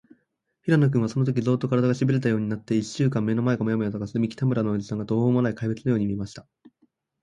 [0.63, 6.47] 平野君は、そのとき、ゾーッと、からだが、しびれたようになって、いっしゅんかん目の前がモヤモヤとかすみ、北村のおじさんが、とほうもない怪物のように見えました。